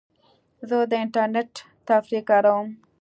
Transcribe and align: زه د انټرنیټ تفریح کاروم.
زه 0.67 0.77
د 0.91 0.93
انټرنیټ 1.03 1.51
تفریح 1.87 2.21
کاروم. 2.29 2.67